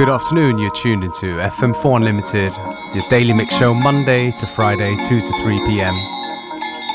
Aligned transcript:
Good 0.00 0.08
afternoon, 0.08 0.56
you're 0.56 0.70
tuned 0.70 1.04
into 1.04 1.26
FM4 1.36 1.96
Unlimited, 1.96 2.54
your 2.94 3.04
daily 3.10 3.34
mix 3.34 3.54
show 3.54 3.74
Monday 3.74 4.30
to 4.30 4.46
Friday, 4.46 4.96
2 5.06 5.20
to 5.20 5.32
3 5.42 5.58
pm. 5.66 5.94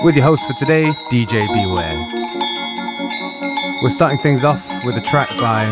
With 0.04 0.16
your 0.16 0.26
host 0.26 0.48
for 0.48 0.54
today, 0.54 0.86
DJ 1.12 1.46
Beware. 1.54 2.08
We're 3.84 3.92
starting 3.92 4.18
things 4.18 4.44
off 4.44 4.68
with 4.84 4.98
a 4.98 5.02
track 5.02 5.30
by 5.38 5.68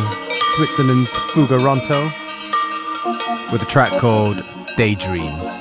Switzerland's 0.53 1.11
Fugaronto 1.33 2.03
with 3.51 3.63
a 3.63 3.67
track 3.67 3.89
called 3.99 4.37
Daydreams. 4.77 5.57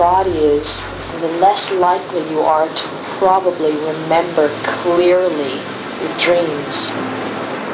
Body 0.00 0.32
is, 0.32 0.80
the 1.20 1.28
less 1.44 1.70
likely 1.72 2.24
you 2.32 2.40
are 2.40 2.64
to 2.64 2.84
probably 3.20 3.76
remember 3.84 4.48
clearly 4.80 5.60
your 6.00 6.14
dreams. 6.16 6.88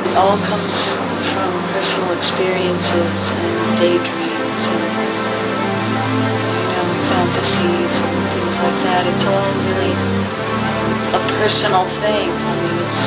It 0.02 0.10
all 0.18 0.34
comes 0.50 0.74
from 1.30 1.54
personal 1.70 2.10
experiences 2.18 3.14
and 3.30 3.78
daydreams 3.78 4.62
and 4.74 4.90
you 6.66 6.74
know 6.74 6.88
fantasies 7.14 7.92
and 7.94 8.18
things 8.34 8.56
like 8.58 8.78
that. 8.90 9.06
It's 9.06 9.22
all 9.30 9.50
really 9.70 9.94
a 11.14 11.22
personal 11.38 11.86
thing. 12.02 12.26
I 12.26 12.52
mean, 12.58 12.76
it's 12.90 13.02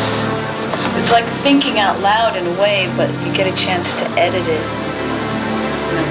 it's, 0.71 0.85
it's 0.95 1.11
like 1.11 1.27
thinking 1.43 1.75
out 1.77 1.99
loud 1.99 2.37
in 2.39 2.47
a 2.47 2.55
way, 2.55 2.87
but 2.95 3.11
you 3.27 3.35
get 3.35 3.51
a 3.51 3.55
chance 3.59 3.91
to 3.99 4.05
edit 4.15 4.47
it 4.47 4.65
and 5.91 6.07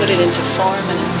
put 0.00 0.08
it 0.08 0.16
into 0.16 0.40
form 0.56 0.88
and 0.96 1.17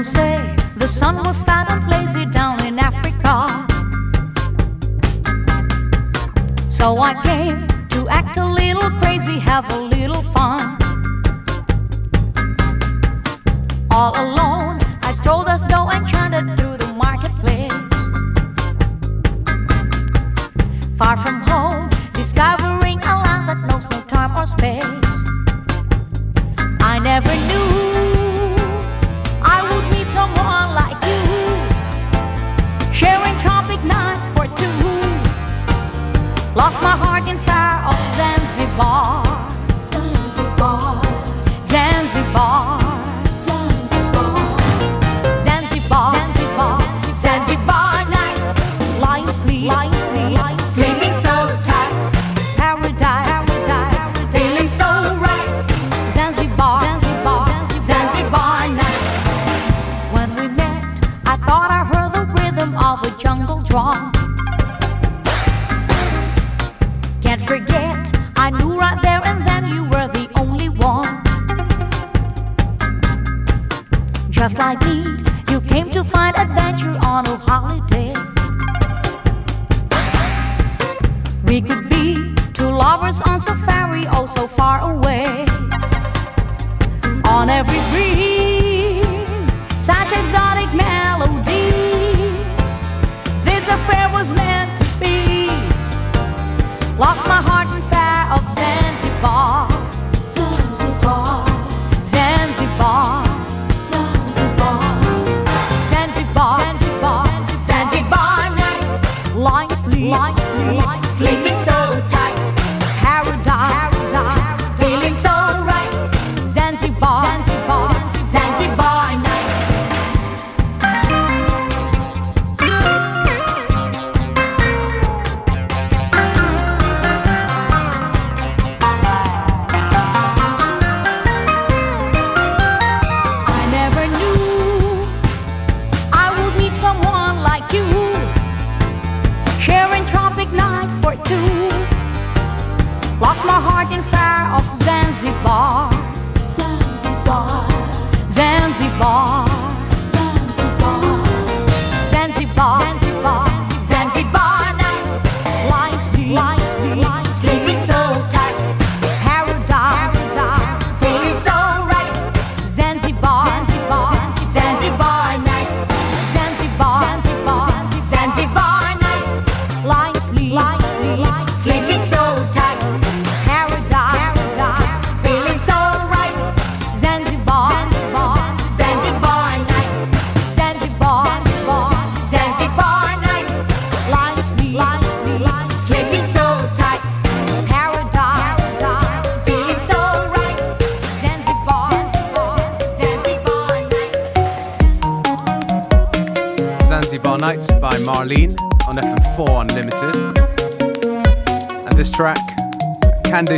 Some 0.00 0.14
say 0.14 0.56
the 0.76 0.88
sun 0.88 1.16
was 1.16 1.42
fat 1.42 1.70
and 1.70 1.86
lazy 1.90 2.24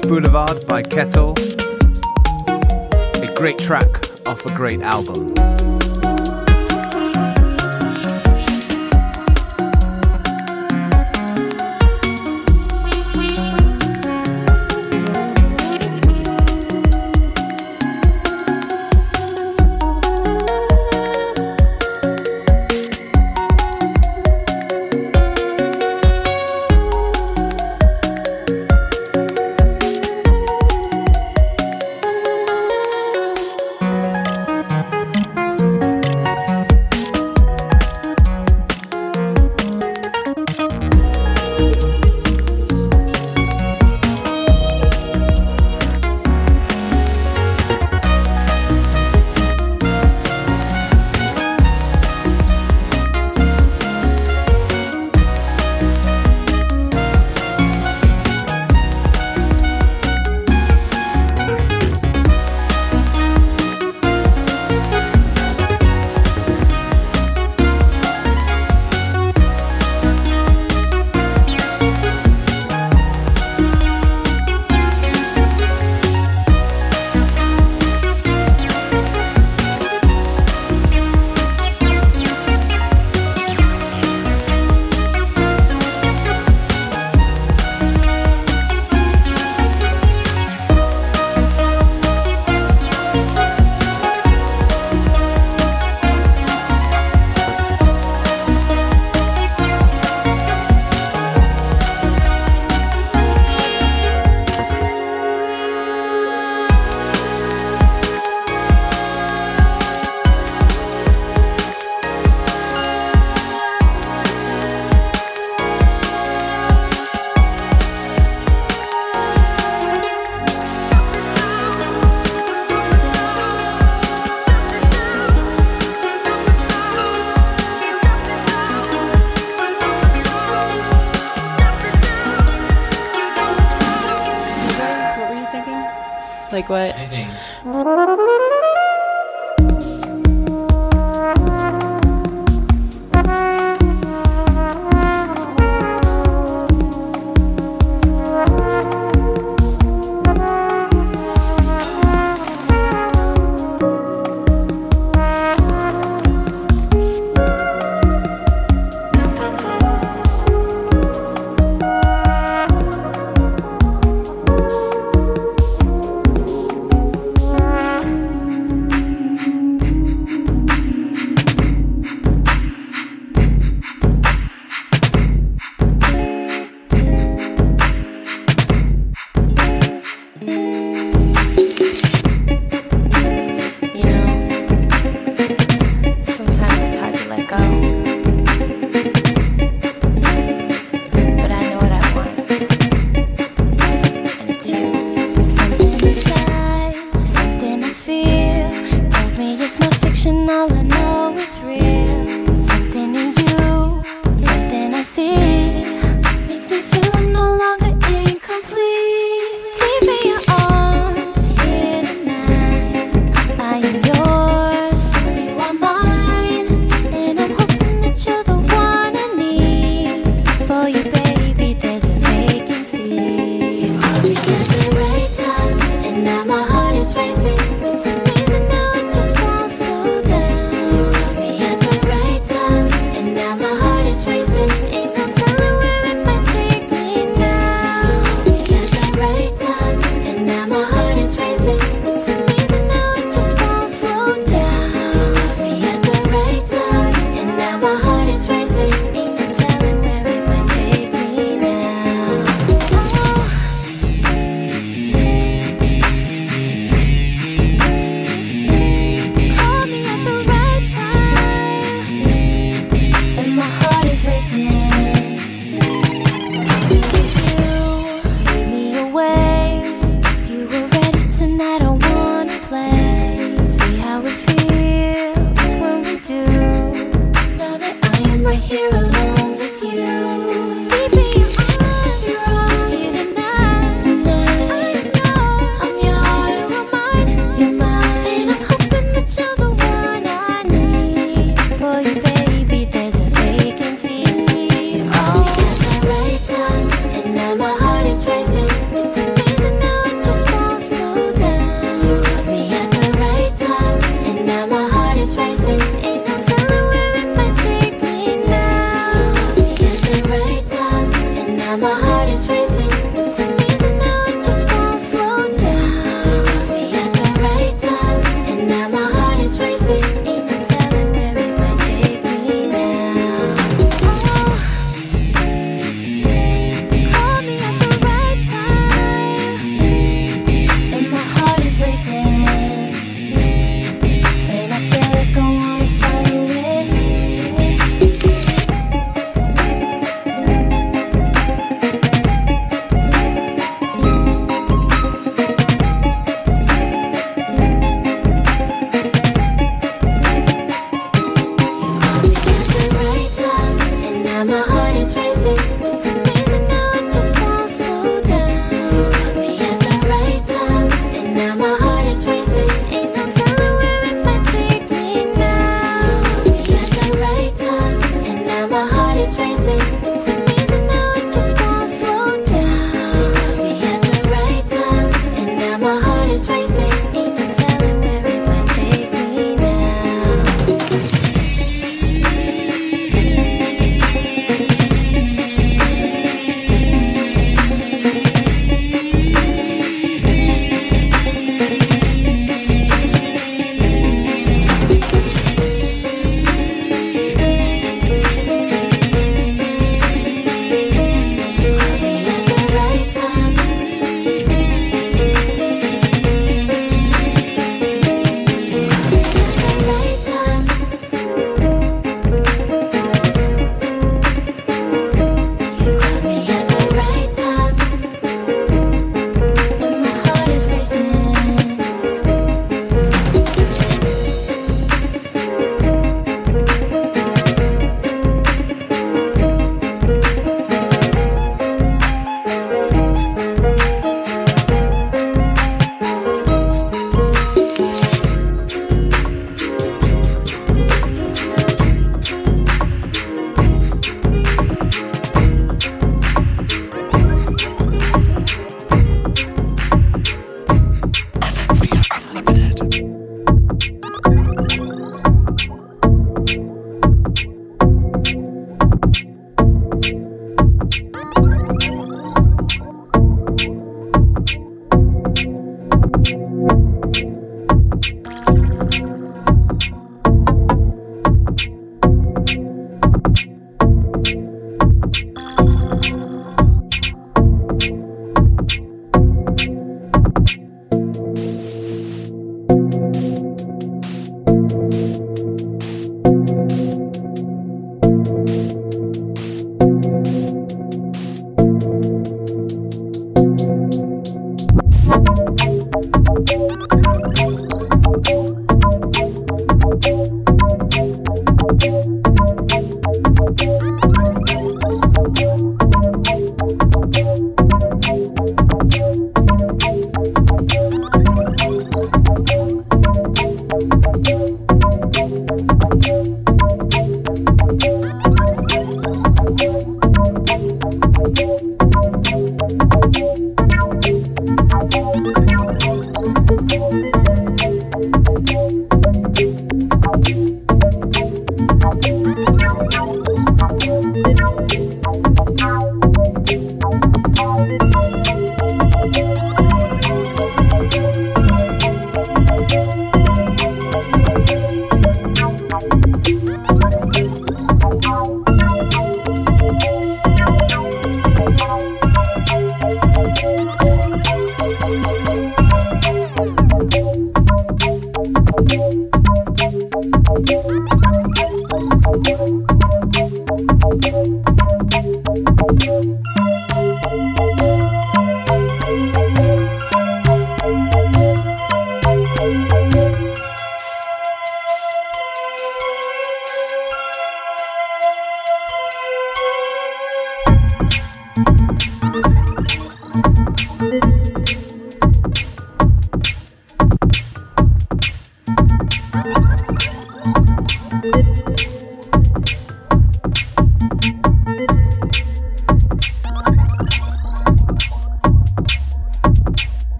Boulevard 0.00 0.66
by 0.66 0.82
Kettle. 0.82 1.34
A 2.48 3.34
great 3.36 3.58
track 3.58 3.86
off 4.26 4.44
a 4.46 4.54
great 4.56 4.80
album. 4.80 5.73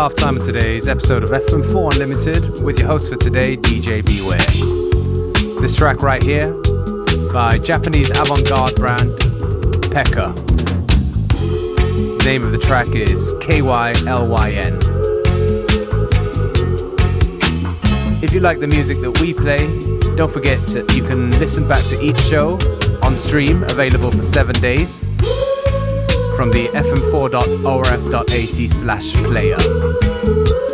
Halftime 0.00 0.38
of 0.38 0.42
today's 0.42 0.88
episode 0.88 1.22
of 1.22 1.28
FM4 1.28 1.92
Unlimited 1.92 2.64
with 2.64 2.78
your 2.78 2.88
host 2.88 3.10
for 3.10 3.16
today, 3.16 3.54
DJ 3.58 4.02
Beware. 4.02 5.60
This 5.60 5.76
track 5.76 6.00
right 6.00 6.22
here 6.22 6.54
by 7.30 7.58
Japanese 7.58 8.08
avant 8.08 8.48
garde 8.48 8.74
brand 8.76 9.10
Pekka. 9.92 10.34
The 12.16 12.22
name 12.24 12.44
of 12.44 12.52
the 12.52 12.56
track 12.56 12.94
is 12.94 13.34
KYLYN. 13.42 14.80
If 18.22 18.32
you 18.32 18.40
like 18.40 18.60
the 18.60 18.68
music 18.68 19.02
that 19.02 19.20
we 19.20 19.34
play, 19.34 19.66
don't 20.16 20.32
forget 20.32 20.66
to, 20.68 20.78
you 20.94 21.04
can 21.04 21.30
listen 21.38 21.68
back 21.68 21.84
to 21.88 22.02
each 22.02 22.18
show 22.20 22.58
on 23.02 23.18
stream, 23.18 23.64
available 23.64 24.10
for 24.10 24.22
seven 24.22 24.54
days 24.62 25.02
from 26.40 26.50
the 26.52 26.68
fm4.orf.at 26.68 28.70
slash 28.70 29.12
player. 29.12 30.69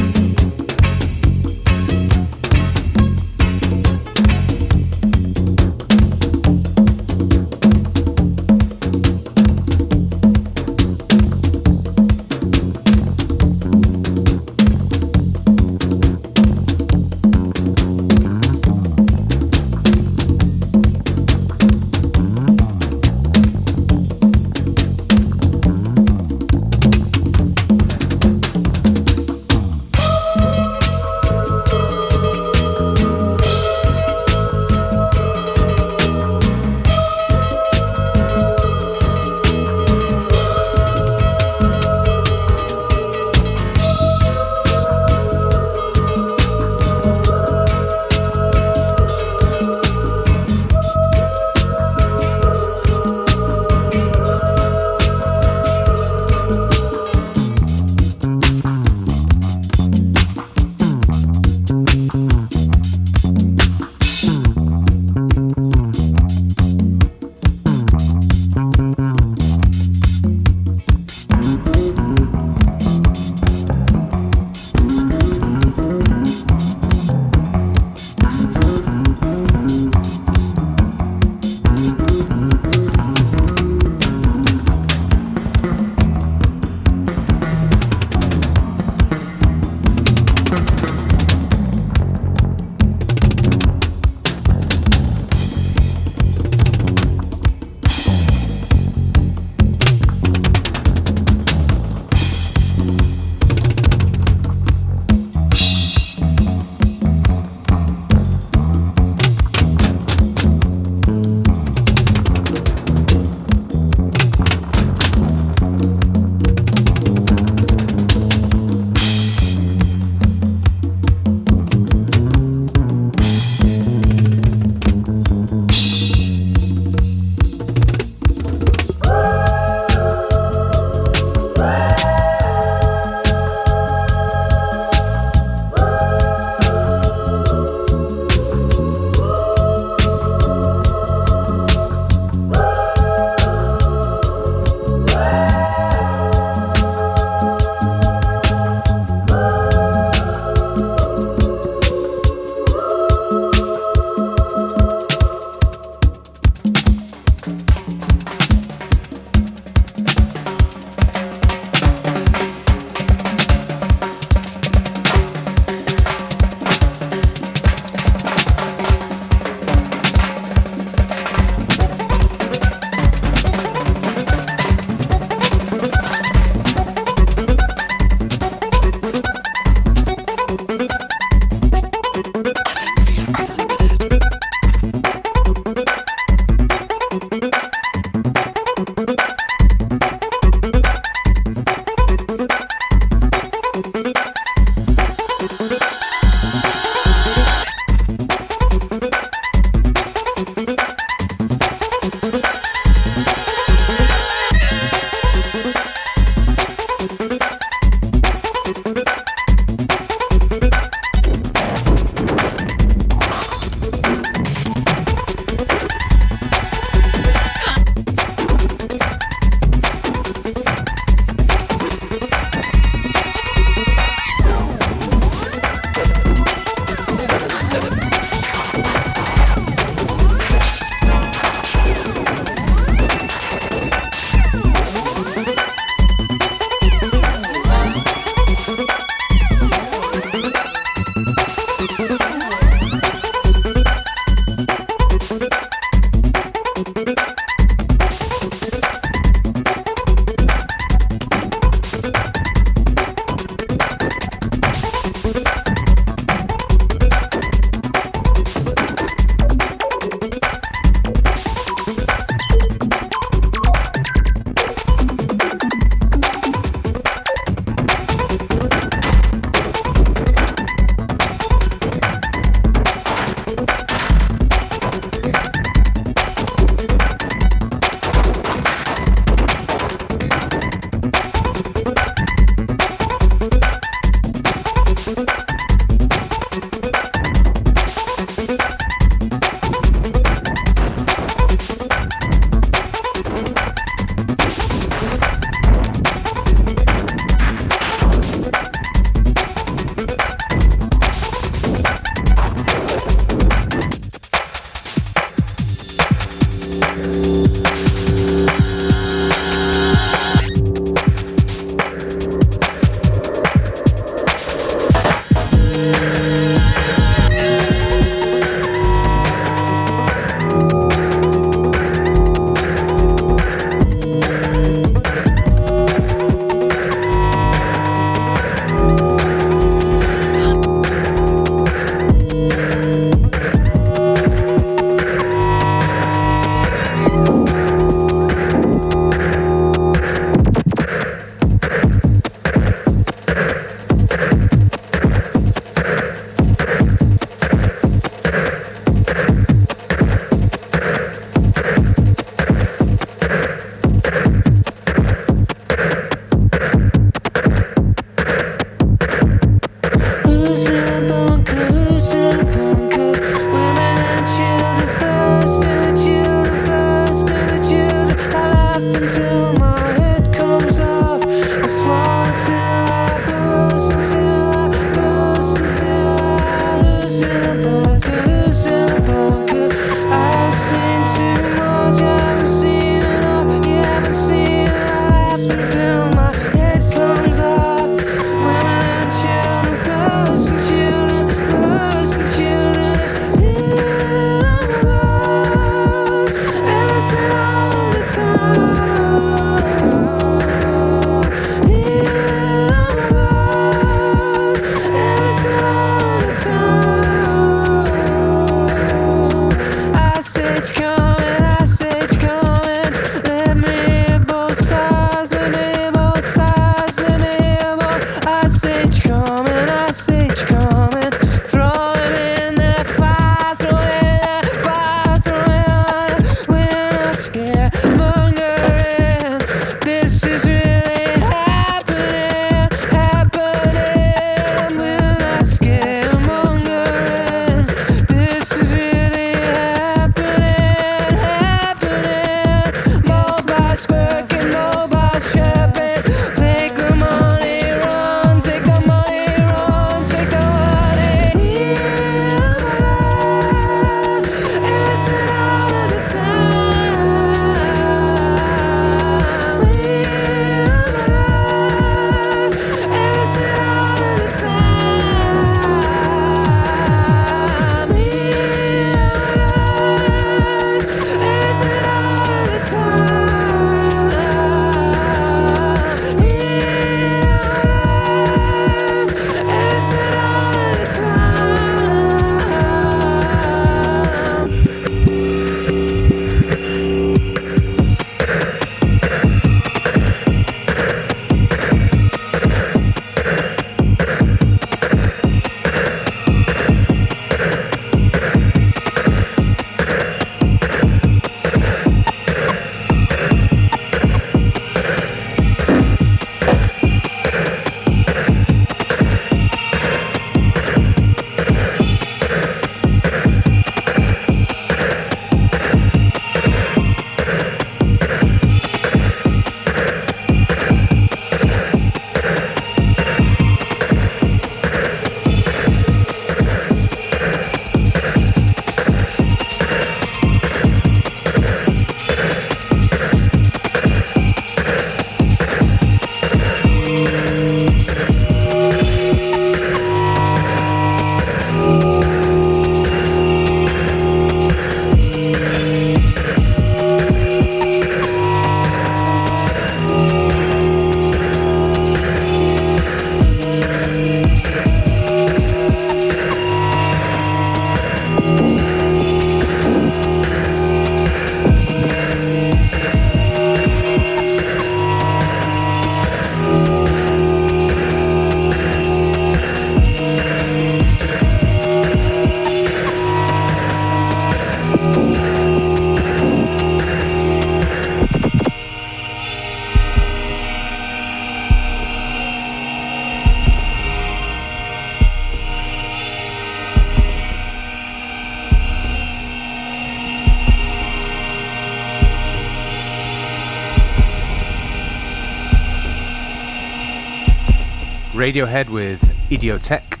Radiohead 598.42 598.70
with 598.70 599.00
Idioteque, 599.30 600.00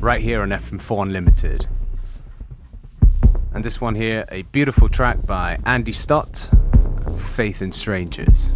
right 0.00 0.20
here 0.20 0.42
on 0.42 0.50
FM4 0.50 1.04
Unlimited. 1.04 1.66
And 3.54 3.64
this 3.64 3.80
one 3.80 3.94
here, 3.94 4.26
a 4.30 4.42
beautiful 4.42 4.90
track 4.90 5.24
by 5.24 5.58
Andy 5.64 5.92
Stott, 5.92 6.50
Faith 7.34 7.62
in 7.62 7.72
Strangers. 7.72 8.52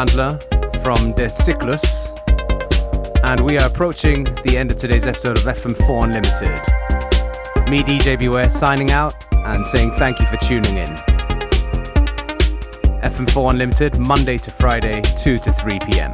Vandler 0.00 0.32
from 0.82 1.12
Der 1.12 1.28
Zyklus, 1.28 2.14
and 3.24 3.38
we 3.40 3.58
are 3.58 3.66
approaching 3.66 4.24
the 4.44 4.56
end 4.56 4.70
of 4.70 4.78
today's 4.78 5.06
episode 5.06 5.36
of 5.36 5.44
FM4 5.44 6.04
Unlimited. 6.04 6.48
Me, 7.70 7.82
DJ 7.82 8.18
Beware, 8.18 8.48
signing 8.48 8.92
out 8.92 9.14
and 9.30 9.66
saying 9.66 9.90
thank 9.98 10.18
you 10.18 10.24
for 10.24 10.38
tuning 10.38 10.78
in. 10.78 10.88
FM4 13.02 13.50
Unlimited, 13.50 13.98
Monday 13.98 14.38
to 14.38 14.50
Friday, 14.50 15.02
2 15.02 15.36
to 15.36 15.52
3 15.52 15.78
p.m. 15.80 16.12